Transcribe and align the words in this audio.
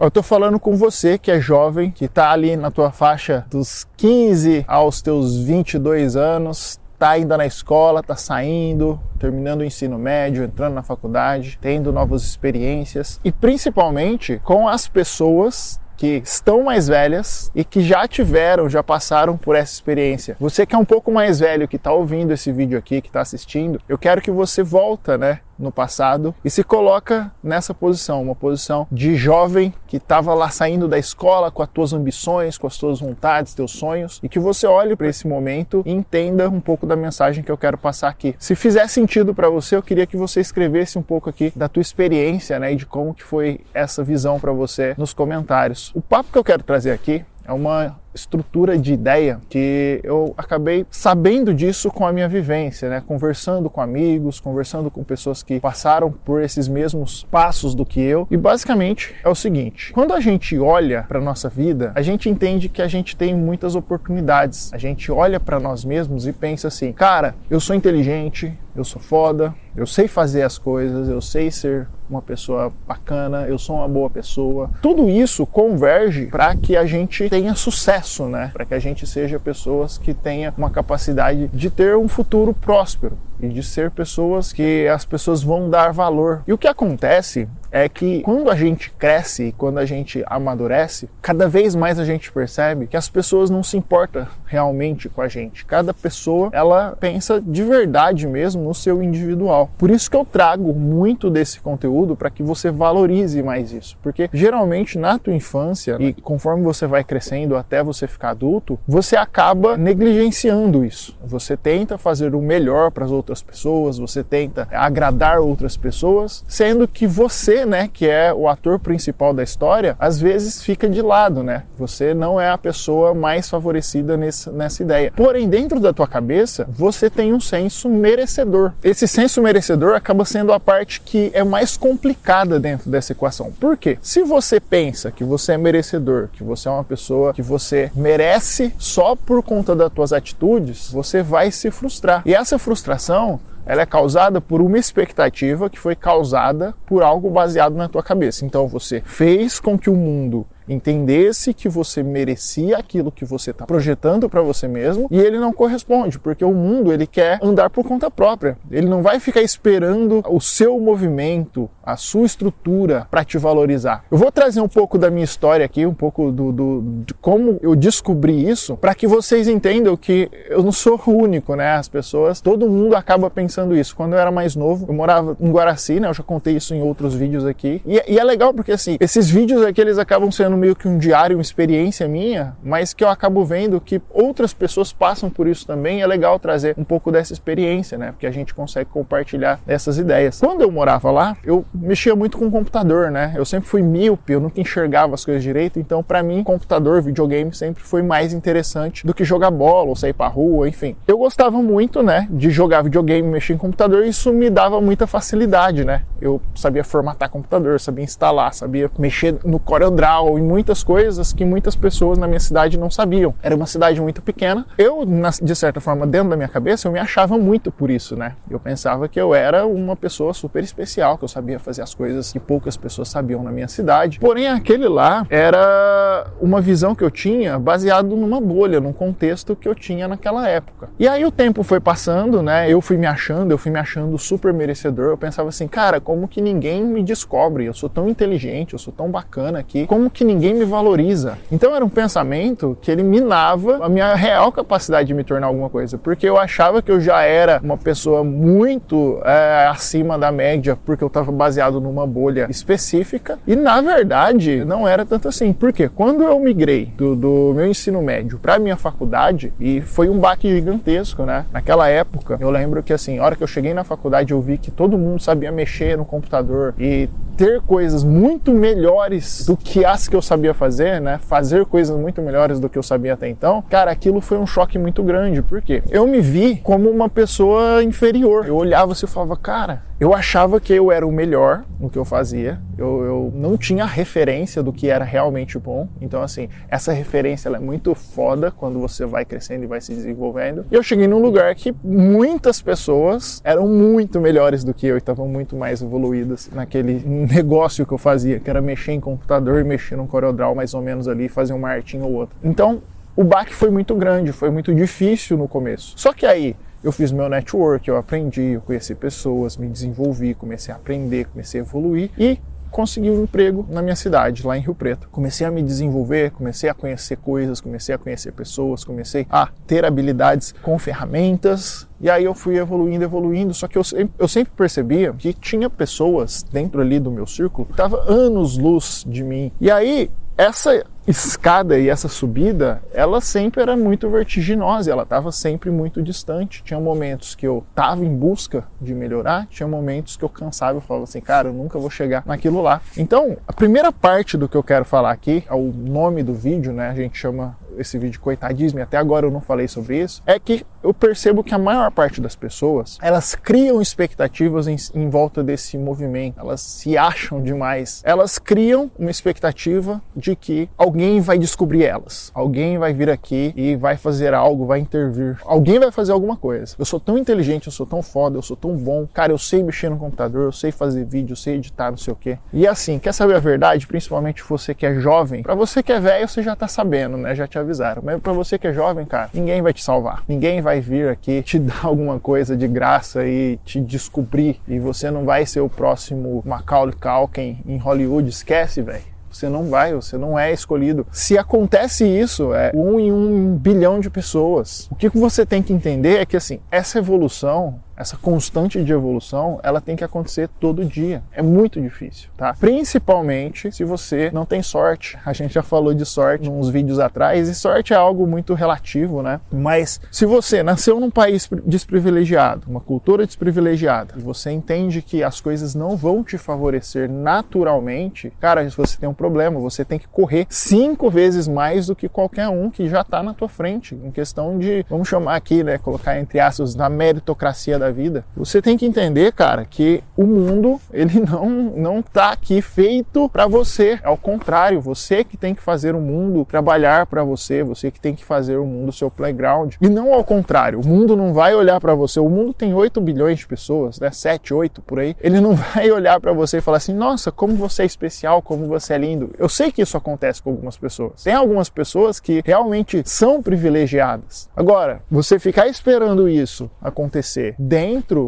Eu 0.00 0.12
tô 0.12 0.22
falando 0.22 0.60
com 0.60 0.76
você 0.76 1.18
que 1.18 1.28
é 1.28 1.40
jovem, 1.40 1.90
que 1.90 2.06
tá 2.06 2.30
ali 2.30 2.56
na 2.56 2.70
tua 2.70 2.92
faixa 2.92 3.44
dos 3.50 3.84
15 3.96 4.64
aos 4.68 5.02
teus 5.02 5.36
22 5.38 6.14
anos, 6.14 6.78
tá 6.96 7.10
ainda 7.10 7.36
na 7.36 7.44
escola, 7.44 8.00
tá 8.00 8.14
saindo, 8.14 9.00
terminando 9.18 9.62
o 9.62 9.64
ensino 9.64 9.98
médio, 9.98 10.44
entrando 10.44 10.74
na 10.74 10.84
faculdade, 10.84 11.58
tendo 11.60 11.92
novas 11.92 12.22
experiências 12.22 13.18
e 13.24 13.32
principalmente 13.32 14.40
com 14.44 14.68
as 14.68 14.86
pessoas 14.86 15.80
que 15.96 16.22
estão 16.24 16.62
mais 16.62 16.86
velhas 16.86 17.50
e 17.52 17.64
que 17.64 17.80
já 17.80 18.06
tiveram, 18.06 18.68
já 18.68 18.84
passaram 18.84 19.36
por 19.36 19.56
essa 19.56 19.72
experiência. 19.72 20.36
Você 20.38 20.64
que 20.64 20.76
é 20.76 20.78
um 20.78 20.84
pouco 20.84 21.10
mais 21.10 21.40
velho, 21.40 21.66
que 21.66 21.74
está 21.74 21.92
ouvindo 21.92 22.32
esse 22.32 22.52
vídeo 22.52 22.78
aqui, 22.78 23.02
que 23.02 23.08
está 23.08 23.20
assistindo, 23.20 23.80
eu 23.88 23.98
quero 23.98 24.22
que 24.22 24.30
você 24.30 24.62
volta, 24.62 25.18
né, 25.18 25.40
no 25.58 25.72
passado 25.72 26.34
e 26.44 26.50
se 26.50 26.62
coloca 26.62 27.32
nessa 27.42 27.74
posição, 27.74 28.22
uma 28.22 28.34
posição 28.34 28.86
de 28.90 29.16
jovem 29.16 29.72
que 29.86 29.96
estava 29.96 30.34
lá 30.34 30.50
saindo 30.50 30.86
da 30.86 30.98
escola 30.98 31.50
com 31.50 31.62
as 31.62 31.68
tuas 31.68 31.92
ambições, 31.92 32.56
com 32.56 32.66
as 32.66 32.76
tuas 32.76 33.00
vontades, 33.00 33.54
teus 33.54 33.72
sonhos 33.72 34.20
e 34.22 34.28
que 34.28 34.38
você 34.38 34.66
olhe 34.66 34.94
para 34.94 35.08
esse 35.08 35.26
momento 35.26 35.82
e 35.84 35.92
entenda 35.92 36.48
um 36.48 36.60
pouco 36.60 36.86
da 36.86 36.96
mensagem 36.96 37.42
que 37.42 37.50
eu 37.50 37.58
quero 37.58 37.78
passar 37.78 38.08
aqui. 38.08 38.34
Se 38.38 38.54
fizer 38.54 38.86
sentido 38.88 39.34
para 39.34 39.48
você, 39.48 39.76
eu 39.76 39.82
queria 39.82 40.06
que 40.06 40.16
você 40.16 40.40
escrevesse 40.40 40.98
um 40.98 41.02
pouco 41.02 41.28
aqui 41.28 41.52
da 41.54 41.68
tua 41.68 41.80
experiência, 41.80 42.58
né, 42.58 42.72
e 42.72 42.76
de 42.76 42.86
como 42.86 43.14
que 43.14 43.24
foi 43.24 43.60
essa 43.72 44.02
visão 44.02 44.38
para 44.38 44.52
você 44.52 44.94
nos 44.96 45.12
comentários. 45.12 45.90
O 45.94 46.00
papo 46.00 46.32
que 46.32 46.38
eu 46.38 46.44
quero 46.44 46.62
trazer 46.62 46.92
aqui 46.92 47.24
é 47.44 47.52
uma 47.52 47.96
estrutura 48.18 48.76
de 48.76 48.92
ideia 48.92 49.40
que 49.48 50.00
eu 50.02 50.34
acabei 50.36 50.86
sabendo 50.90 51.54
disso 51.54 51.90
com 51.90 52.06
a 52.06 52.12
minha 52.12 52.28
vivência, 52.28 52.88
né? 52.88 53.02
Conversando 53.06 53.70
com 53.70 53.80
amigos, 53.80 54.40
conversando 54.40 54.90
com 54.90 55.02
pessoas 55.04 55.42
que 55.42 55.60
passaram 55.60 56.10
por 56.10 56.42
esses 56.42 56.68
mesmos 56.68 57.26
passos 57.30 57.74
do 57.74 57.84
que 57.84 58.00
eu. 58.00 58.26
E 58.30 58.36
basicamente 58.36 59.14
é 59.22 59.28
o 59.28 59.34
seguinte: 59.34 59.92
quando 59.92 60.12
a 60.12 60.20
gente 60.20 60.58
olha 60.58 61.04
para 61.08 61.20
nossa 61.20 61.48
vida, 61.48 61.92
a 61.94 62.02
gente 62.02 62.28
entende 62.28 62.68
que 62.68 62.82
a 62.82 62.88
gente 62.88 63.16
tem 63.16 63.34
muitas 63.34 63.74
oportunidades. 63.74 64.72
A 64.72 64.78
gente 64.78 65.10
olha 65.10 65.38
para 65.38 65.60
nós 65.60 65.84
mesmos 65.84 66.26
e 66.26 66.32
pensa 66.32 66.68
assim: 66.68 66.92
cara, 66.92 67.34
eu 67.48 67.60
sou 67.60 67.74
inteligente, 67.74 68.52
eu 68.74 68.84
sou 68.84 69.00
foda, 69.00 69.54
eu 69.76 69.86
sei 69.86 70.08
fazer 70.08 70.42
as 70.42 70.58
coisas, 70.58 71.08
eu 71.08 71.20
sei 71.20 71.50
ser 71.50 71.88
uma 72.08 72.22
pessoa 72.22 72.72
bacana, 72.86 73.46
eu 73.48 73.58
sou 73.58 73.76
uma 73.76 73.88
boa 73.88 74.08
pessoa. 74.08 74.70
Tudo 74.80 75.08
isso 75.08 75.46
converge 75.46 76.26
para 76.26 76.56
que 76.56 76.76
a 76.76 76.86
gente 76.86 77.28
tenha 77.28 77.54
sucesso, 77.54 78.07
né? 78.28 78.50
Para 78.52 78.64
que 78.64 78.74
a 78.74 78.78
gente 78.78 79.06
seja 79.06 79.38
pessoas 79.38 79.98
que 79.98 80.14
tenha 80.14 80.52
uma 80.56 80.70
capacidade 80.70 81.48
de 81.48 81.70
ter 81.70 81.96
um 81.96 82.08
futuro 82.08 82.54
próspero 82.54 83.16
e 83.40 83.48
de 83.48 83.62
ser 83.62 83.90
pessoas 83.90 84.52
que 84.52 84.86
as 84.88 85.04
pessoas 85.04 85.42
vão 85.42 85.70
dar 85.70 85.92
valor. 85.92 86.42
E 86.46 86.52
o 86.52 86.58
que 86.58 86.66
acontece 86.66 87.48
é 87.70 87.88
que 87.88 88.22
quando 88.22 88.50
a 88.50 88.54
gente 88.54 88.90
cresce 88.90 89.44
e 89.44 89.52
quando 89.52 89.78
a 89.78 89.84
gente 89.84 90.24
amadurece, 90.26 91.08
cada 91.20 91.48
vez 91.48 91.74
mais 91.74 91.98
a 91.98 92.04
gente 92.04 92.32
percebe 92.32 92.86
que 92.86 92.96
as 92.96 93.08
pessoas 93.08 93.50
não 93.50 93.62
se 93.62 93.76
importam 93.76 94.26
realmente 94.46 95.08
com 95.08 95.20
a 95.20 95.28
gente. 95.28 95.64
Cada 95.66 95.92
pessoa, 95.92 96.48
ela 96.52 96.96
pensa 96.98 97.40
de 97.40 97.62
verdade 97.62 98.26
mesmo 98.26 98.62
no 98.62 98.74
seu 98.74 99.02
individual. 99.02 99.70
Por 99.76 99.90
isso 99.90 100.10
que 100.10 100.16
eu 100.16 100.24
trago 100.24 100.72
muito 100.72 101.30
desse 101.30 101.60
conteúdo 101.60 102.16
para 102.16 102.30
que 102.30 102.42
você 102.42 102.70
valorize 102.70 103.42
mais 103.42 103.72
isso, 103.72 103.98
porque 104.02 104.30
geralmente 104.32 104.98
na 104.98 105.18
tua 105.18 105.34
infância 105.34 105.96
e 106.00 106.14
conforme 106.14 106.62
você 106.62 106.86
vai 106.86 107.04
crescendo 107.04 107.56
até 107.56 107.82
você 107.92 108.06
ficar 108.06 108.30
adulto, 108.30 108.78
você 108.86 109.16
acaba 109.16 109.76
negligenciando 109.76 110.84
isso. 110.84 111.16
Você 111.24 111.56
tenta 111.56 111.98
fazer 111.98 112.34
o 112.34 112.40
melhor 112.40 112.90
para 112.90 113.04
as 113.04 113.10
outras 113.10 113.42
pessoas, 113.42 113.98
você 113.98 114.22
tenta 114.22 114.68
agradar 114.70 115.40
outras 115.40 115.76
pessoas, 115.76 116.44
sendo 116.48 116.86
que 116.86 117.06
você 117.06 117.64
né, 117.64 117.88
que 117.92 118.08
é 118.08 118.32
o 118.32 118.48
ator 118.48 118.78
principal 118.78 119.32
da 119.32 119.42
história, 119.42 119.96
às 119.98 120.20
vezes 120.20 120.62
fica 120.62 120.88
de 120.88 121.02
lado, 121.02 121.42
né? 121.42 121.64
Você 121.78 122.14
não 122.14 122.40
é 122.40 122.50
a 122.50 122.58
pessoa 122.58 123.14
mais 123.14 123.48
favorecida 123.48 124.16
nesse, 124.16 124.50
nessa 124.50 124.82
ideia. 124.82 125.12
Porém, 125.14 125.48
dentro 125.48 125.80
da 125.80 125.92
tua 125.92 126.06
cabeça, 126.06 126.66
você 126.70 127.08
tem 127.08 127.32
um 127.32 127.40
senso 127.40 127.88
merecedor. 127.88 128.72
Esse 128.82 129.06
senso 129.06 129.42
merecedor 129.42 129.94
acaba 129.94 130.24
sendo 130.24 130.52
a 130.52 130.60
parte 130.60 131.00
que 131.00 131.30
é 131.32 131.44
mais 131.44 131.76
complicada 131.76 132.58
dentro 132.58 132.90
dessa 132.90 133.12
equação. 133.12 133.52
Por 133.52 133.76
quê? 133.76 133.98
Se 134.02 134.22
você 134.22 134.60
pensa 134.60 135.10
que 135.10 135.24
você 135.24 135.52
é 135.52 135.58
merecedor, 135.58 136.28
que 136.32 136.42
você 136.42 136.68
é 136.68 136.70
uma 136.70 136.84
pessoa 136.84 137.32
que 137.32 137.42
você 137.42 137.77
merece 137.94 138.74
só 138.78 139.14
por 139.14 139.42
conta 139.42 139.74
das 139.74 139.92
tuas 139.92 140.12
atitudes, 140.12 140.90
você 140.90 141.22
vai 141.22 141.50
se 141.50 141.70
frustrar. 141.70 142.22
E 142.24 142.34
essa 142.34 142.58
frustração 142.58 143.40
ela 143.68 143.82
é 143.82 143.86
causada 143.86 144.40
por 144.40 144.62
uma 144.62 144.78
expectativa 144.78 145.68
que 145.68 145.78
foi 145.78 145.94
causada 145.94 146.74
por 146.86 147.02
algo 147.02 147.28
baseado 147.28 147.74
na 147.74 147.86
tua 147.86 148.02
cabeça. 148.02 148.46
Então 148.46 148.66
você 148.66 149.02
fez 149.04 149.60
com 149.60 149.78
que 149.78 149.90
o 149.90 149.94
mundo 149.94 150.46
entendesse 150.68 151.54
que 151.54 151.68
você 151.68 152.02
merecia 152.02 152.76
aquilo 152.76 153.10
que 153.10 153.24
você 153.24 153.50
está 153.50 153.66
projetando 153.66 154.28
para 154.28 154.42
você 154.42 154.68
mesmo 154.68 155.08
e 155.10 155.18
ele 155.18 155.38
não 155.38 155.52
corresponde, 155.52 156.18
porque 156.18 156.44
o 156.44 156.52
mundo 156.52 156.92
ele 156.92 157.06
quer 157.06 157.38
andar 157.42 157.70
por 157.70 157.86
conta 157.86 158.10
própria. 158.10 158.58
Ele 158.70 158.86
não 158.86 159.02
vai 159.02 159.20
ficar 159.20 159.42
esperando 159.42 160.22
o 160.28 160.40
seu 160.40 160.78
movimento, 160.78 161.68
a 161.82 161.96
sua 161.96 162.26
estrutura 162.26 163.06
para 163.10 163.24
te 163.24 163.38
valorizar. 163.38 164.04
Eu 164.10 164.18
vou 164.18 164.30
trazer 164.30 164.60
um 164.60 164.68
pouco 164.68 164.98
da 164.98 165.10
minha 165.10 165.24
história 165.24 165.64
aqui, 165.64 165.86
um 165.86 165.94
pouco 165.94 166.30
do, 166.30 166.52
do 166.52 166.82
de 167.06 167.14
como 167.14 167.58
eu 167.62 167.74
descobri 167.74 168.48
isso, 168.48 168.76
para 168.76 168.94
que 168.94 169.06
vocês 169.06 169.48
entendam 169.48 169.96
que 169.96 170.30
eu 170.48 170.62
não 170.62 170.72
sou 170.72 171.00
o 171.06 171.10
único, 171.10 171.54
né? 171.54 171.72
As 171.72 171.88
pessoas, 171.88 172.40
todo 172.40 172.68
mundo 172.68 172.94
acaba 172.94 173.30
pensando 173.30 173.76
isso. 173.76 173.96
Quando 173.96 174.12
eu 174.12 174.18
era 174.18 174.30
mais 174.30 174.54
novo, 174.54 174.86
eu 174.88 174.94
morava 174.94 175.36
em 175.40 175.50
Guaraci, 175.50 176.00
né? 176.00 176.08
Eu 176.08 176.14
já 176.14 176.22
contei 176.22 176.56
isso 176.56 176.74
em 176.74 176.82
outros 176.82 177.14
vídeos 177.14 177.46
aqui. 177.46 177.80
E, 177.86 178.02
e 178.06 178.18
é 178.18 178.24
legal 178.24 178.52
porque 178.52 178.72
assim, 178.72 178.96
esses 179.00 179.30
vídeos 179.30 179.62
aqui 179.62 179.80
eles 179.80 179.98
acabam 179.98 180.30
sendo 180.30 180.57
meio 180.58 180.76
que 180.76 180.86
um 180.88 180.98
diário, 180.98 181.36
uma 181.36 181.42
experiência 181.42 182.06
minha, 182.06 182.56
mas 182.62 182.92
que 182.92 183.02
eu 183.02 183.08
acabo 183.08 183.44
vendo 183.44 183.80
que 183.80 184.00
outras 184.10 184.52
pessoas 184.52 184.92
passam 184.92 185.30
por 185.30 185.46
isso 185.46 185.66
também. 185.66 186.02
É 186.02 186.06
legal 186.06 186.38
trazer 186.38 186.74
um 186.76 186.84
pouco 186.84 187.10
dessa 187.10 187.32
experiência, 187.32 187.96
né? 187.96 188.12
Porque 188.12 188.26
a 188.26 188.30
gente 188.30 188.54
consegue 188.54 188.90
compartilhar 188.90 189.60
essas 189.66 189.98
ideias. 189.98 190.40
Quando 190.40 190.62
eu 190.62 190.70
morava 190.70 191.10
lá, 191.10 191.36
eu 191.44 191.64
mexia 191.72 192.14
muito 192.14 192.36
com 192.36 192.46
o 192.46 192.50
computador, 192.50 193.10
né? 193.10 193.32
Eu 193.36 193.44
sempre 193.44 193.68
fui 193.68 193.82
míope, 193.82 194.32
eu 194.32 194.40
nunca 194.40 194.60
enxergava 194.60 195.14
as 195.14 195.24
coisas 195.24 195.42
direito, 195.42 195.78
então 195.78 196.02
para 196.02 196.22
mim, 196.22 196.42
computador, 196.42 197.00
videogame 197.00 197.54
sempre 197.54 197.82
foi 197.82 198.02
mais 198.02 198.32
interessante 198.32 199.06
do 199.06 199.14
que 199.14 199.24
jogar 199.24 199.50
bola 199.50 199.88
ou 199.88 199.96
sair 199.96 200.12
pra 200.12 200.26
rua, 200.26 200.68
enfim. 200.68 200.96
Eu 201.06 201.18
gostava 201.18 201.62
muito, 201.62 202.02
né, 202.02 202.26
de 202.30 202.50
jogar 202.50 202.82
videogame, 202.82 203.26
mexer 203.28 203.52
em 203.52 203.58
computador, 203.58 204.04
e 204.04 204.08
isso 204.08 204.32
me 204.32 204.50
dava 204.50 204.80
muita 204.80 205.06
facilidade, 205.06 205.84
né? 205.84 206.02
Eu 206.20 206.40
sabia 206.54 206.82
formatar 206.82 207.30
computador, 207.30 207.78
sabia 207.78 208.04
instalar, 208.04 208.52
sabia 208.54 208.90
mexer 208.98 209.36
no 209.44 209.58
CorelDRAW, 209.58 210.38
em 210.38 210.42
muitas 210.48 210.82
coisas 210.82 211.32
que 211.32 211.44
muitas 211.44 211.76
pessoas 211.76 212.16
na 212.16 212.26
minha 212.26 212.40
cidade 212.40 212.78
não 212.78 212.90
sabiam. 212.90 213.34
Era 213.42 213.54
uma 213.54 213.66
cidade 213.66 214.00
muito 214.00 214.22
pequena. 214.22 214.66
Eu, 214.78 215.04
de 215.42 215.54
certa 215.54 215.80
forma, 215.80 216.06
dentro 216.06 216.30
da 216.30 216.36
minha 216.36 216.48
cabeça, 216.48 216.88
eu 216.88 216.92
me 216.92 216.98
achava 216.98 217.36
muito 217.36 217.70
por 217.70 217.90
isso, 217.90 218.16
né? 218.16 218.32
Eu 218.50 218.58
pensava 218.58 219.06
que 219.08 219.20
eu 219.20 219.34
era 219.34 219.66
uma 219.66 219.94
pessoa 219.94 220.32
super 220.32 220.64
especial, 220.64 221.18
que 221.18 221.24
eu 221.24 221.28
sabia 221.28 221.58
fazer 221.58 221.82
as 221.82 221.94
coisas 221.94 222.32
que 222.32 222.40
poucas 222.40 222.76
pessoas 222.76 223.08
sabiam 223.08 223.42
na 223.42 223.52
minha 223.52 223.68
cidade. 223.68 224.18
Porém, 224.18 224.48
aquele 224.48 224.88
lá 224.88 225.26
era 225.28 226.26
uma 226.40 226.60
visão 226.60 226.94
que 226.94 227.04
eu 227.04 227.10
tinha 227.10 227.58
baseado 227.58 228.16
numa 228.16 228.40
bolha, 228.40 228.80
num 228.80 228.92
contexto 228.92 229.54
que 229.54 229.68
eu 229.68 229.74
tinha 229.74 230.08
naquela 230.08 230.48
época. 230.48 230.88
E 230.98 231.06
aí 231.06 231.24
o 231.24 231.30
tempo 231.30 231.62
foi 231.62 231.78
passando, 231.78 232.42
né? 232.42 232.70
Eu 232.70 232.80
fui 232.80 232.96
me 232.96 233.06
achando, 233.06 233.50
eu 233.50 233.58
fui 233.58 233.70
me 233.70 233.78
achando 233.78 234.16
super 234.16 234.54
merecedor. 234.54 235.10
Eu 235.10 235.18
pensava 235.18 235.50
assim, 235.50 235.68
cara, 235.68 236.00
como 236.00 236.26
que 236.26 236.40
ninguém 236.40 236.82
me 236.82 237.02
descobre? 237.02 237.66
Eu 237.66 237.74
sou 237.74 237.88
tão 237.88 238.08
inteligente, 238.08 238.72
eu 238.72 238.78
sou 238.78 238.92
tão 238.92 239.10
bacana 239.10 239.58
aqui. 239.58 239.86
Como 239.86 240.08
que 240.08 240.24
ninguém 240.24 240.37
ninguém 240.38 240.54
me 240.54 240.64
valoriza. 240.64 241.36
Então 241.50 241.74
era 241.74 241.84
um 241.84 241.88
pensamento 241.88 242.78
que 242.80 242.92
ele 242.92 243.02
minava 243.02 243.84
a 243.84 243.88
minha 243.88 244.14
real 244.14 244.52
capacidade 244.52 245.08
de 245.08 245.14
me 245.14 245.24
tornar 245.24 245.48
alguma 245.48 245.68
coisa, 245.68 245.98
porque 245.98 246.28
eu 246.28 246.38
achava 246.38 246.80
que 246.80 246.92
eu 246.92 247.00
já 247.00 247.22
era 247.22 247.60
uma 247.62 247.76
pessoa 247.76 248.22
muito 248.22 249.20
é, 249.24 249.66
acima 249.66 250.16
da 250.16 250.30
média, 250.30 250.78
porque 250.86 251.02
eu 251.02 251.08
estava 251.08 251.32
baseado 251.32 251.80
numa 251.80 252.06
bolha 252.06 252.46
específica, 252.48 253.36
e 253.46 253.56
na 253.56 253.80
verdade 253.80 254.64
não 254.64 254.86
era 254.86 255.04
tanto 255.04 255.26
assim. 255.26 255.52
Porque 255.52 255.88
quando 255.88 256.22
eu 256.22 256.38
migrei 256.38 256.86
do, 256.96 257.16
do 257.16 257.52
meu 257.54 257.66
ensino 257.66 258.00
médio 258.00 258.38
para 258.38 258.60
minha 258.60 258.76
faculdade, 258.76 259.52
e 259.58 259.80
foi 259.80 260.08
um 260.08 260.18
baque 260.18 260.48
gigantesco, 260.48 261.24
né? 261.24 261.46
Naquela 261.52 261.88
época, 261.88 262.36
eu 262.38 262.50
lembro 262.50 262.80
que 262.82 262.92
assim, 262.92 263.18
a 263.18 263.24
hora 263.24 263.34
que 263.34 263.42
eu 263.42 263.48
cheguei 263.48 263.74
na 263.74 263.82
faculdade, 263.82 264.32
eu 264.32 264.40
vi 264.40 264.56
que 264.56 264.70
todo 264.70 264.96
mundo 264.96 265.20
sabia 265.20 265.50
mexer 265.50 265.98
no 265.98 266.04
computador 266.04 266.74
e 266.78 267.08
ter 267.38 267.60
coisas 267.60 268.02
muito 268.02 268.52
melhores 268.52 269.46
do 269.46 269.56
que 269.56 269.84
as 269.84 270.08
que 270.08 270.16
eu 270.16 270.20
sabia 270.20 270.52
fazer, 270.52 271.00
né? 271.00 271.18
Fazer 271.18 271.64
coisas 271.64 271.96
muito 271.96 272.20
melhores 272.20 272.58
do 272.58 272.68
que 272.68 272.76
eu 272.76 272.82
sabia 272.82 273.14
até 273.14 273.28
então. 273.28 273.62
Cara, 273.70 273.92
aquilo 273.92 274.20
foi 274.20 274.38
um 274.38 274.46
choque 274.46 274.76
muito 274.76 275.04
grande, 275.04 275.40
porque 275.40 275.80
eu 275.88 276.04
me 276.04 276.20
vi 276.20 276.56
como 276.56 276.90
uma 276.90 277.08
pessoa 277.08 277.82
inferior. 277.84 278.44
Eu 278.48 278.56
olhava 278.56 278.90
assim 278.90 279.06
e 279.06 279.08
falava, 279.08 279.36
cara, 279.36 279.82
eu 280.00 280.14
achava 280.14 280.60
que 280.60 280.72
eu 280.72 280.92
era 280.92 281.04
o 281.04 281.10
melhor 281.10 281.64
no 281.80 281.90
que 281.90 281.98
eu 281.98 282.04
fazia. 282.04 282.60
Eu, 282.76 283.04
eu 283.04 283.32
não 283.34 283.56
tinha 283.56 283.84
referência 283.84 284.62
do 284.62 284.72
que 284.72 284.88
era 284.88 285.04
realmente 285.04 285.58
bom. 285.58 285.88
Então, 286.00 286.22
assim, 286.22 286.48
essa 286.68 286.92
referência 286.92 287.48
é 287.48 287.58
muito 287.58 287.94
foda 287.96 288.50
quando 288.50 288.78
você 288.78 289.04
vai 289.04 289.24
crescendo 289.24 289.64
e 289.64 289.66
vai 289.66 289.80
se 289.80 289.92
desenvolvendo. 289.92 290.64
E 290.70 290.74
eu 290.74 290.82
cheguei 290.84 291.08
num 291.08 291.20
lugar 291.20 291.52
que 291.56 291.74
muitas 291.82 292.62
pessoas 292.62 293.40
eram 293.42 293.66
muito 293.66 294.20
melhores 294.20 294.62
do 294.62 294.72
que 294.72 294.86
eu 294.86 294.94
e 294.94 294.98
estavam 294.98 295.26
muito 295.26 295.56
mais 295.56 295.82
evoluídas 295.82 296.48
naquele 296.52 296.94
negócio 297.28 297.86
que 297.86 297.92
eu 297.92 297.98
fazia, 297.98 298.40
que 298.40 298.48
era 298.48 298.60
mexer 298.60 298.92
em 298.92 299.00
computador 299.00 299.60
e 299.60 299.64
mexer 299.64 299.96
num 299.96 300.06
CorelDRAW 300.06 300.54
mais 300.54 300.74
ou 300.74 300.82
menos 300.82 301.08
ali, 301.08 301.28
fazer 301.28 301.52
uma 301.52 301.68
artinha 301.68 302.04
ou 302.04 302.12
outra. 302.12 302.36
Então, 302.42 302.82
o 303.14 303.24
baque 303.24 303.54
foi 303.54 303.70
muito 303.70 303.94
grande, 303.94 304.32
foi 304.32 304.50
muito 304.50 304.74
difícil 304.74 305.36
no 305.36 305.48
começo. 305.48 305.94
Só 305.96 306.12
que 306.12 306.24
aí, 306.24 306.56
eu 306.82 306.92
fiz 306.92 307.10
meu 307.10 307.28
network, 307.28 307.88
eu 307.88 307.96
aprendi, 307.96 308.52
eu 308.52 308.60
conheci 308.60 308.94
pessoas, 308.94 309.56
me 309.56 309.68
desenvolvi, 309.68 310.34
comecei 310.34 310.72
a 310.72 310.76
aprender, 310.76 311.26
comecei 311.26 311.60
a 311.60 311.64
evoluir 311.64 312.10
e 312.16 312.38
consegui 312.70 313.10
um 313.10 313.24
emprego 313.24 313.66
na 313.68 313.82
minha 313.82 313.96
cidade, 313.96 314.46
lá 314.46 314.56
em 314.56 314.60
Rio 314.60 314.74
Preto. 314.74 315.08
Comecei 315.10 315.46
a 315.46 315.50
me 315.50 315.62
desenvolver, 315.62 316.30
comecei 316.30 316.68
a 316.68 316.74
conhecer 316.74 317.16
coisas, 317.16 317.60
comecei 317.60 317.94
a 317.94 317.98
conhecer 317.98 318.32
pessoas, 318.32 318.84
comecei 318.84 319.26
a 319.30 319.48
ter 319.66 319.84
habilidades 319.84 320.54
com 320.62 320.78
ferramentas. 320.78 321.86
E 322.00 322.08
aí 322.08 322.24
eu 322.24 322.34
fui 322.34 322.56
evoluindo, 322.56 323.04
evoluindo, 323.04 323.52
só 323.52 323.66
que 323.66 323.76
eu, 323.76 323.82
eu 324.18 324.28
sempre 324.28 324.52
percebia 324.56 325.12
que 325.12 325.32
tinha 325.32 325.68
pessoas 325.68 326.44
dentro 326.44 326.80
ali 326.80 327.00
do 327.00 327.10
meu 327.10 327.26
círculo 327.26 327.66
que 327.66 327.72
estavam 327.72 328.00
anos 328.00 328.56
luz 328.56 329.04
de 329.06 329.24
mim. 329.24 329.50
E 329.60 329.70
aí 329.70 330.10
essa 330.36 330.84
escada 331.08 331.78
e 331.78 331.88
essa 331.88 332.08
subida, 332.08 332.82
ela 332.92 333.20
sempre 333.20 333.62
era 333.62 333.76
muito 333.76 334.08
vertiginosa, 334.10 334.90
ela 334.90 335.04
estava 335.04 335.32
sempre 335.32 335.70
muito 335.70 336.02
distante. 336.02 336.62
Tinha 336.62 336.78
momentos 336.78 337.34
que 337.34 337.46
eu 337.46 337.64
estava 337.70 338.04
em 338.04 338.14
busca 338.14 338.64
de 338.80 338.94
melhorar, 338.94 339.46
tinha 339.48 339.66
momentos 339.66 340.16
que 340.16 340.24
eu 340.24 340.28
cansava 340.28 340.78
e 340.78 340.80
falava 340.82 341.04
assim, 341.04 341.20
cara, 341.20 341.48
eu 341.48 341.54
nunca 341.54 341.78
vou 341.78 341.90
chegar 341.90 342.22
naquilo 342.26 342.60
lá. 342.60 342.80
Então, 342.96 343.36
a 343.46 343.52
primeira 343.52 343.90
parte 343.90 344.36
do 344.36 344.48
que 344.48 344.56
eu 344.56 344.62
quero 344.62 344.84
falar 344.84 345.10
aqui, 345.10 345.44
é 345.48 345.54
o 345.54 345.72
nome 345.72 346.22
do 346.22 346.34
vídeo, 346.34 346.72
né? 346.72 346.90
A 346.90 346.94
gente 346.94 347.16
chama 347.16 347.56
esse 347.78 347.98
vídeo 347.98 348.20
coitadismo, 348.20 348.78
e 348.78 348.82
até 348.82 348.96
agora 348.96 349.26
eu 349.26 349.30
não 349.30 349.40
falei 349.40 349.68
sobre 349.68 350.02
isso, 350.02 350.22
é 350.26 350.38
que 350.38 350.64
eu 350.82 350.94
percebo 350.94 351.42
que 351.42 351.54
a 351.54 351.58
maior 351.58 351.90
parte 351.90 352.20
das 352.20 352.36
pessoas, 352.36 352.98
elas 353.02 353.34
criam 353.34 353.80
expectativas 353.80 354.68
em, 354.68 354.76
em 354.94 355.08
volta 355.08 355.42
desse 355.42 355.76
movimento, 355.76 356.38
elas 356.38 356.60
se 356.60 356.96
acham 356.96 357.42
demais, 357.42 358.02
elas 358.04 358.38
criam 358.38 358.90
uma 358.98 359.10
expectativa 359.10 360.00
de 360.14 360.34
que 360.36 360.68
alguém 360.76 361.20
vai 361.20 361.38
descobrir 361.38 361.84
elas. 361.84 362.30
Alguém 362.34 362.78
vai 362.78 362.92
vir 362.92 363.10
aqui 363.10 363.52
e 363.56 363.76
vai 363.76 363.96
fazer 363.96 364.34
algo, 364.34 364.66
vai 364.66 364.78
intervir. 364.78 365.38
Alguém 365.44 365.78
vai 365.78 365.90
fazer 365.90 366.12
alguma 366.12 366.36
coisa. 366.36 366.74
Eu 366.78 366.84
sou 366.84 367.00
tão 367.00 367.18
inteligente, 367.18 367.66
eu 367.66 367.72
sou 367.72 367.86
tão 367.86 368.02
foda, 368.02 368.38
eu 368.38 368.42
sou 368.42 368.56
tão 368.56 368.76
bom. 368.76 369.06
Cara, 369.12 369.32
eu 369.32 369.38
sei 369.38 369.62
mexer 369.62 369.88
no 369.88 369.98
computador, 369.98 370.44
eu 370.44 370.52
sei 370.52 370.70
fazer 370.70 371.04
vídeo, 371.04 371.32
eu 371.32 371.36
sei 371.36 371.56
editar, 371.56 371.90
não 371.90 371.98
sei 371.98 372.12
o 372.12 372.16
quê. 372.16 372.38
E 372.52 372.66
assim, 372.66 372.98
quer 372.98 373.12
saber 373.12 373.36
a 373.36 373.40
verdade? 373.40 373.86
Principalmente 373.86 374.42
você 374.42 374.74
que 374.74 374.86
é 374.86 375.00
jovem. 375.00 375.42
Para 375.42 375.54
você 375.54 375.82
que 375.82 375.92
é 375.92 376.00
velho, 376.00 376.28
você 376.28 376.42
já 376.42 376.54
tá 376.54 376.68
sabendo, 376.68 377.16
né? 377.16 377.34
Já 377.34 377.46
te 377.46 377.58
avisaram. 377.68 378.02
Mas 378.04 378.20
para 378.20 378.32
você 378.32 378.58
que 378.58 378.66
é 378.66 378.72
jovem, 378.72 379.04
cara, 379.04 379.30
ninguém 379.32 379.60
vai 379.60 379.72
te 379.72 379.84
salvar. 379.84 380.22
Ninguém 380.26 380.60
vai 380.60 380.80
vir 380.80 381.08
aqui 381.08 381.42
te 381.42 381.58
dar 381.60 381.84
alguma 381.84 382.18
coisa 382.18 382.56
de 382.56 382.66
graça 382.66 383.26
e 383.26 383.58
te 383.64 383.80
descobrir. 383.80 384.60
E 384.66 384.78
você 384.78 385.10
não 385.10 385.24
vai 385.24 385.44
ser 385.46 385.60
o 385.60 385.68
próximo 385.68 386.42
Macaulay 386.44 386.94
Culkin 386.94 387.58
em 387.66 387.76
Hollywood. 387.76 388.28
Esquece, 388.28 388.82
velho. 388.82 389.18
Você 389.30 389.48
não 389.48 389.66
vai, 389.66 389.94
você 389.94 390.16
não 390.16 390.38
é 390.38 390.52
escolhido. 390.52 391.06
Se 391.12 391.36
acontece 391.36 392.04
isso, 392.04 392.54
é 392.54 392.72
um 392.74 392.98
em 392.98 393.12
um 393.12 393.56
bilhão 393.56 394.00
de 394.00 394.08
pessoas. 394.08 394.88
O 394.90 394.94
que 394.94 395.08
você 395.10 395.44
tem 395.44 395.62
que 395.62 395.72
entender 395.72 396.16
é 396.16 396.26
que 396.26 396.36
assim, 396.36 396.60
essa 396.70 396.98
evolução 396.98 397.78
essa 397.98 398.16
constante 398.16 398.82
de 398.82 398.92
evolução, 398.92 399.58
ela 399.62 399.80
tem 399.80 399.96
que 399.96 400.04
acontecer 400.04 400.48
todo 400.60 400.84
dia. 400.84 401.22
É 401.32 401.42
muito 401.42 401.80
difícil, 401.80 402.30
tá? 402.36 402.54
Principalmente 402.54 403.72
se 403.72 403.84
você 403.84 404.30
não 404.32 404.46
tem 404.46 404.62
sorte. 404.62 405.18
A 405.26 405.32
gente 405.32 405.54
já 405.54 405.62
falou 405.62 405.92
de 405.92 406.06
sorte 406.06 406.48
uns 406.48 406.68
vídeos 406.68 407.00
atrás, 407.00 407.48
e 407.48 407.54
sorte 407.54 407.92
é 407.92 407.96
algo 407.96 408.26
muito 408.26 408.54
relativo, 408.54 409.22
né? 409.22 409.40
Mas 409.50 410.00
se 410.12 410.24
você 410.24 410.62
nasceu 410.62 411.00
num 411.00 411.10
país 411.10 411.48
desprivilegiado, 411.66 412.62
uma 412.68 412.80
cultura 412.80 413.26
desprivilegiada, 413.26 414.14
e 414.16 414.20
você 414.20 414.50
entende 414.50 415.02
que 415.02 415.24
as 415.24 415.40
coisas 415.40 415.74
não 415.74 415.96
vão 415.96 416.22
te 416.22 416.38
favorecer 416.38 417.10
naturalmente, 417.10 418.32
cara, 418.38 418.68
você 418.70 418.96
tem 418.96 419.08
um 419.08 419.14
problema, 419.14 419.58
você 419.58 419.84
tem 419.84 419.98
que 419.98 420.06
correr 420.06 420.46
cinco 420.48 421.10
vezes 421.10 421.48
mais 421.48 421.86
do 421.88 421.96
que 421.96 422.08
qualquer 422.08 422.48
um 422.48 422.70
que 422.70 422.88
já 422.88 423.00
está 423.00 423.22
na 423.22 423.34
tua 423.34 423.48
frente, 423.48 423.94
em 423.94 424.10
questão 424.10 424.58
de, 424.58 424.84
vamos 424.88 425.08
chamar 425.08 425.34
aqui, 425.34 425.64
né, 425.64 425.78
colocar 425.78 426.18
entre 426.18 426.38
aspas, 426.38 426.74
na 426.74 426.88
meritocracia 426.88 427.78
da 427.78 427.87
da 427.88 427.90
vida, 427.92 428.24
você 428.36 428.60
tem 428.60 428.76
que 428.76 428.86
entender, 428.86 429.32
cara, 429.32 429.64
que 429.64 430.02
o 430.16 430.24
mundo 430.24 430.80
ele 430.92 431.20
não 431.24 431.48
não 431.48 432.02
tá 432.02 432.30
aqui 432.32 432.60
feito 432.60 433.28
para 433.28 433.46
você. 433.46 433.98
Ao 434.02 434.16
contrário, 434.16 434.80
você 434.80 435.24
que 435.24 435.36
tem 435.36 435.54
que 435.54 435.62
fazer 435.62 435.94
o 435.94 436.00
mundo 436.00 436.44
trabalhar 436.44 437.06
para 437.06 437.24
você, 437.24 437.62
você 437.62 437.90
que 437.90 438.00
tem 438.00 438.14
que 438.14 438.24
fazer 438.24 438.56
o 438.56 438.66
mundo 438.66 438.92
seu 438.92 439.10
playground. 439.10 439.74
E 439.80 439.88
não 439.88 440.12
ao 440.12 440.22
contrário, 440.22 440.80
o 440.80 440.86
mundo 440.86 441.16
não 441.16 441.32
vai 441.32 441.54
olhar 441.54 441.80
para 441.80 441.94
você. 441.94 442.20
O 442.20 442.28
mundo 442.28 442.52
tem 442.52 442.74
8 442.74 443.00
bilhões 443.00 443.38
de 443.38 443.46
pessoas, 443.46 443.98
né? 443.98 444.10
7, 444.10 444.52
8 444.52 444.82
por 444.82 444.98
aí. 444.98 445.16
Ele 445.20 445.40
não 445.40 445.54
vai 445.74 445.90
olhar 445.90 446.20
para 446.20 446.32
você 446.32 446.58
e 446.58 446.60
falar 446.60 446.78
assim: 446.78 446.94
"Nossa, 446.94 447.32
como 447.32 447.54
você 447.54 447.82
é 447.82 447.86
especial, 447.86 448.42
como 448.42 448.66
você 448.66 448.94
é 448.94 448.98
lindo". 448.98 449.30
Eu 449.38 449.48
sei 449.48 449.72
que 449.72 449.82
isso 449.82 449.96
acontece 449.96 450.42
com 450.42 450.50
algumas 450.50 450.76
pessoas. 450.76 451.22
Tem 451.22 451.34
algumas 451.34 451.68
pessoas 451.68 452.20
que 452.20 452.42
realmente 452.44 453.02
são 453.04 453.42
privilegiadas. 453.42 454.48
Agora, 454.56 455.00
você 455.10 455.38
ficar 455.38 455.66
esperando 455.68 456.28
isso 456.28 456.70
acontecer 456.80 457.54
dentro 457.58 457.77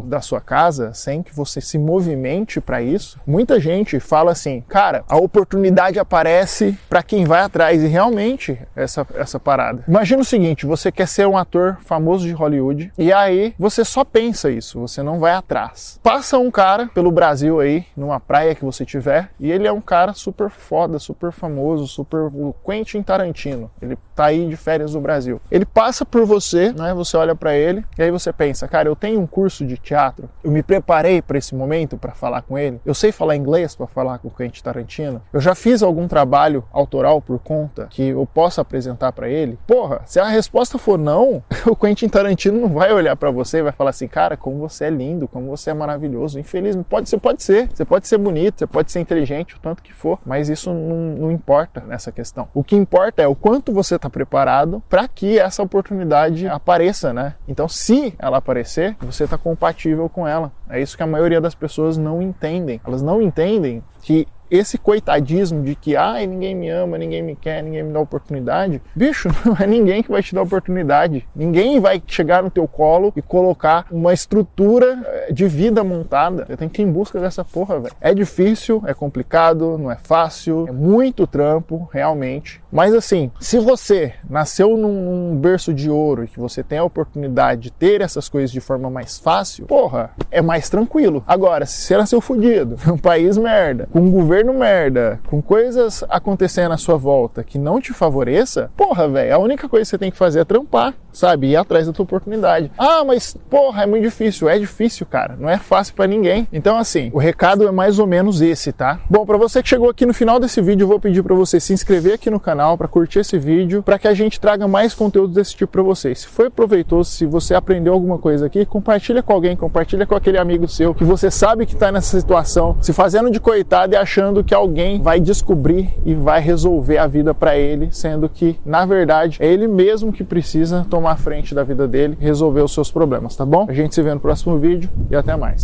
da 0.05 0.21
sua 0.21 0.41
casa, 0.41 0.93
sem 0.93 1.21
que 1.21 1.35
você 1.35 1.61
se 1.61 1.77
movimente 1.77 2.59
para 2.59 2.81
isso, 2.81 3.19
muita 3.25 3.59
gente 3.59 3.99
fala 3.99 4.31
assim, 4.31 4.61
cara, 4.67 5.03
a 5.07 5.17
oportunidade 5.17 5.99
aparece 5.99 6.77
para 6.89 7.03
quem 7.03 7.25
vai 7.25 7.41
atrás 7.41 7.81
e 7.83 7.87
realmente 7.87 8.59
essa 8.75 9.05
essa 9.15 9.39
parada. 9.39 9.83
Imagina 9.87 10.21
o 10.21 10.25
seguinte, 10.25 10.65
você 10.65 10.91
quer 10.91 11.07
ser 11.07 11.27
um 11.27 11.37
ator 11.37 11.77
famoso 11.85 12.25
de 12.25 12.33
Hollywood 12.33 12.91
e 12.97 13.11
aí 13.11 13.53
você 13.57 13.83
só 13.83 14.03
pensa 14.03 14.49
isso, 14.49 14.79
você 14.79 15.01
não 15.01 15.19
vai 15.19 15.33
atrás. 15.33 15.99
Passa 16.03 16.37
um 16.37 16.51
cara 16.51 16.87
pelo 16.93 17.11
Brasil 17.11 17.59
aí, 17.59 17.85
numa 17.95 18.19
praia 18.19 18.55
que 18.55 18.65
você 18.65 18.85
tiver, 18.85 19.29
e 19.39 19.51
ele 19.51 19.67
é 19.67 19.71
um 19.71 19.81
cara 19.81 20.13
super 20.13 20.49
foda, 20.49 20.99
super 20.99 21.31
famoso, 21.31 21.87
super 21.87 22.29
o 22.33 22.55
Quentin 22.65 23.01
Tarantino. 23.01 23.69
Ele 23.81 23.97
tá 24.15 24.25
aí 24.25 24.47
de 24.47 24.55
férias 24.55 24.93
no 24.93 25.01
Brasil. 25.01 25.41
Ele 25.49 25.65
passa 25.65 26.05
por 26.05 26.25
você, 26.25 26.71
né? 26.71 26.93
Você 26.93 27.17
olha 27.17 27.35
para 27.35 27.55
ele 27.55 27.83
e 27.97 28.03
aí 28.03 28.11
você 28.11 28.31
pensa, 28.31 28.67
cara, 28.67 28.87
eu 28.87 28.95
tenho 28.95 29.19
um 29.19 29.27
curso 29.27 29.40
curso 29.41 29.65
de 29.65 29.75
teatro, 29.75 30.29
eu 30.43 30.51
me 30.51 30.61
preparei 30.61 31.19
para 31.19 31.35
esse 31.35 31.55
momento 31.55 31.97
para 31.97 32.11
falar 32.11 32.43
com 32.43 32.59
ele. 32.59 32.79
Eu 32.85 32.93
sei 32.93 33.11
falar 33.11 33.35
inglês 33.35 33.75
para 33.75 33.87
falar 33.87 34.19
com 34.19 34.27
o 34.27 34.31
Quentin 34.31 34.61
Tarantino. 34.61 35.19
Eu 35.33 35.41
já 35.41 35.55
fiz 35.55 35.81
algum 35.81 36.07
trabalho 36.07 36.63
autoral 36.71 37.19
por 37.19 37.39
conta 37.39 37.87
que 37.89 38.09
eu 38.09 38.23
possa 38.31 38.61
apresentar 38.61 39.11
para 39.13 39.27
ele. 39.27 39.57
Porra, 39.65 40.01
se 40.05 40.19
a 40.19 40.27
resposta 40.27 40.77
for 40.77 40.95
não, 40.95 41.43
o 41.65 41.75
Quentin 41.75 42.07
Tarantino 42.07 42.61
não 42.61 42.69
vai 42.69 42.93
olhar 42.93 43.15
para 43.15 43.31
você 43.31 43.57
e 43.57 43.63
vai 43.63 43.71
falar 43.71 43.89
assim, 43.89 44.07
cara, 44.07 44.37
como 44.37 44.59
você 44.59 44.85
é 44.85 44.89
lindo, 44.91 45.27
como 45.27 45.47
você 45.47 45.71
é 45.71 45.73
maravilhoso. 45.73 46.39
Infelizmente, 46.39 46.85
pode, 46.87 47.09
você 47.09 47.17
pode 47.17 47.41
ser, 47.41 47.67
você 47.73 47.83
pode 47.83 48.07
ser 48.07 48.19
bonito, 48.19 48.59
você 48.59 48.67
pode 48.67 48.91
ser 48.91 48.99
inteligente, 48.99 49.55
o 49.55 49.59
tanto 49.59 49.81
que 49.81 49.91
for, 49.91 50.19
mas 50.23 50.49
isso 50.49 50.71
não, 50.71 51.15
não 51.17 51.31
importa 51.31 51.81
nessa 51.87 52.11
questão. 52.11 52.47
O 52.53 52.63
que 52.63 52.75
importa 52.75 53.23
é 53.23 53.27
o 53.27 53.33
quanto 53.33 53.73
você 53.73 53.95
está 53.95 54.07
preparado 54.07 54.83
para 54.87 55.07
que 55.07 55.39
essa 55.39 55.63
oportunidade 55.63 56.47
apareça, 56.47 57.11
né? 57.11 57.33
Então, 57.47 57.67
se 57.67 58.13
ela 58.19 58.37
aparecer, 58.37 58.95
você 58.99 59.20
está 59.25 59.37
compatível 59.37 60.07
com 60.09 60.27
ela. 60.27 60.51
É 60.69 60.81
isso 60.81 60.95
que 60.97 61.03
a 61.03 61.07
maioria 61.07 61.41
das 61.41 61.55
pessoas 61.55 61.97
não 61.97 62.21
entendem. 62.21 62.79
Elas 62.85 63.01
não 63.01 63.21
entendem 63.21 63.83
que 64.01 64.27
esse 64.51 64.77
coitadismo 64.77 65.63
de 65.63 65.73
que 65.75 65.95
ah, 65.95 66.15
ninguém 66.19 66.53
me 66.53 66.69
ama, 66.69 66.97
ninguém 66.97 67.23
me 67.23 67.37
quer, 67.37 67.63
ninguém 67.63 67.83
me 67.83 67.93
dá 67.93 68.01
oportunidade, 68.01 68.81
bicho, 68.93 69.29
não 69.45 69.55
é 69.57 69.65
ninguém 69.65 70.03
que 70.03 70.11
vai 70.11 70.21
te 70.21 70.35
dar 70.35 70.41
oportunidade. 70.41 71.25
Ninguém 71.33 71.79
vai 71.79 72.03
chegar 72.05 72.43
no 72.43 72.49
teu 72.49 72.67
colo 72.67 73.13
e 73.15 73.21
colocar 73.21 73.85
uma 73.89 74.13
estrutura 74.13 75.01
eh, 75.05 75.31
de 75.31 75.47
vida 75.47 75.83
montada. 75.83 76.45
Você 76.45 76.57
tem 76.57 76.67
que 76.67 76.81
ir 76.81 76.85
em 76.85 76.91
busca 76.91 77.19
dessa 77.19 77.45
porra, 77.45 77.79
velho. 77.79 77.95
É 78.01 78.13
difícil, 78.13 78.83
é 78.85 78.93
complicado, 78.93 79.77
não 79.77 79.89
é 79.89 79.95
fácil, 79.95 80.65
é 80.67 80.71
muito 80.71 81.25
trampo, 81.25 81.89
realmente. 81.93 82.61
Mas 82.71 82.93
assim, 82.93 83.31
se 83.39 83.57
você 83.59 84.13
nasceu 84.29 84.75
num, 84.75 85.29
num 85.29 85.35
berço 85.37 85.73
de 85.73 85.89
ouro 85.89 86.23
e 86.23 86.27
que 86.27 86.39
você 86.39 86.61
tem 86.61 86.79
a 86.79 86.83
oportunidade 86.83 87.61
de 87.61 87.71
ter 87.71 88.01
essas 88.01 88.27
coisas 88.27 88.51
de 88.51 88.59
forma 88.59 88.89
mais 88.89 89.17
fácil, 89.17 89.65
porra, 89.65 90.11
é 90.29 90.41
mais 90.41 90.69
tranquilo. 90.69 91.23
Agora, 91.27 91.65
se 91.65 91.81
você 91.81 91.97
nasceu 91.97 92.19
fudido, 92.19 92.75
um 92.91 92.97
país 92.97 93.37
merda, 93.37 93.87
com 93.91 93.99
um 93.99 94.11
governo 94.11 94.40
governo 94.41 94.53
merda, 94.53 95.19
com 95.27 95.41
coisas 95.41 96.03
acontecendo 96.09 96.71
à 96.71 96.77
sua 96.77 96.97
volta 96.97 97.43
que 97.43 97.57
não 97.57 97.79
te 97.79 97.93
favoreça, 97.93 98.71
porra, 98.75 99.07
velho, 99.07 99.35
a 99.35 99.37
única 99.37 99.69
coisa 99.69 99.85
que 99.85 99.89
você 99.89 99.97
tem 99.97 100.11
que 100.11 100.17
fazer 100.17 100.39
é 100.39 100.45
trampar 100.45 100.93
sabe? 101.13 101.47
Ir 101.47 101.55
atrás 101.55 101.87
da 101.87 101.93
tua 101.93 102.03
oportunidade. 102.03 102.71
Ah, 102.77 103.03
mas 103.05 103.35
porra, 103.49 103.83
é 103.83 103.85
muito 103.85 104.03
difícil. 104.03 104.49
É 104.49 104.57
difícil, 104.57 105.05
cara. 105.05 105.35
Não 105.39 105.49
é 105.49 105.57
fácil 105.57 105.93
para 105.93 106.07
ninguém. 106.07 106.47
Então, 106.51 106.77
assim, 106.77 107.09
o 107.13 107.19
recado 107.19 107.67
é 107.67 107.71
mais 107.71 107.99
ou 107.99 108.07
menos 108.07 108.41
esse, 108.41 108.71
tá? 108.71 108.99
Bom, 109.09 109.25
para 109.25 109.37
você 109.37 109.61
que 109.61 109.69
chegou 109.69 109.89
aqui 109.89 110.05
no 110.05 110.13
final 110.13 110.39
desse 110.39 110.61
vídeo, 110.61 110.83
eu 110.83 110.87
vou 110.87 110.99
pedir 110.99 111.23
para 111.23 111.35
você 111.35 111.59
se 111.59 111.73
inscrever 111.73 112.13
aqui 112.13 112.29
no 112.29 112.39
canal, 112.39 112.77
para 112.77 112.87
curtir 112.87 113.19
esse 113.19 113.37
vídeo, 113.37 113.83
para 113.83 113.99
que 113.99 114.07
a 114.07 114.13
gente 114.13 114.39
traga 114.39 114.67
mais 114.67 114.93
conteúdo 114.93 115.33
desse 115.33 115.55
tipo 115.55 115.71
para 115.71 115.83
vocês. 115.83 116.19
Se 116.19 116.27
foi 116.27 116.49
proveitoso, 116.49 117.11
se 117.11 117.25
você 117.25 117.53
aprendeu 117.53 117.93
alguma 117.93 118.17
coisa 118.17 118.45
aqui, 118.45 118.65
compartilha 118.65 119.21
com 119.21 119.33
alguém, 119.33 119.55
compartilha 119.55 120.05
com 120.05 120.15
aquele 120.15 120.37
amigo 120.37 120.67
seu 120.67 120.93
que 120.93 121.03
você 121.03 121.29
sabe 121.29 121.65
que 121.65 121.73
está 121.73 121.91
nessa 121.91 122.19
situação, 122.19 122.77
se 122.81 122.93
fazendo 122.93 123.29
de 123.29 123.39
coitado 123.39 123.93
e 123.93 123.97
achando 123.97 124.30
que 124.43 124.53
alguém 124.53 125.01
vai 125.01 125.19
descobrir 125.19 125.89
e 126.05 126.13
vai 126.13 126.39
resolver 126.39 126.97
a 126.97 127.07
vida 127.07 127.33
para 127.33 127.57
ele, 127.57 127.89
sendo 127.91 128.29
que, 128.29 128.57
na 128.65 128.85
verdade, 128.85 129.37
é 129.41 129.47
ele 129.47 129.67
mesmo 129.67 130.11
que 130.13 130.23
precisa 130.23 130.85
tomar 130.89 131.17
frente 131.17 131.53
da 131.53 131.63
vida 131.63 131.87
dele 131.87 132.17
resolver 132.19 132.61
os 132.61 132.73
seus 132.73 132.89
problemas, 132.89 133.35
tá 133.35 133.45
bom? 133.45 133.65
A 133.67 133.73
gente 133.73 133.93
se 133.93 134.01
vê 134.01 134.13
no 134.13 134.19
próximo 134.19 134.57
vídeo 134.57 134.89
e 135.09 135.15
até 135.15 135.35
mais. 135.35 135.59